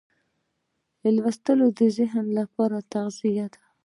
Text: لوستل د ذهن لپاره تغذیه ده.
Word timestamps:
لوستل 1.15 1.59
د 1.77 1.81
ذهن 1.97 2.25
لپاره 2.39 2.77
تغذیه 2.93 3.47
ده. 3.53 3.61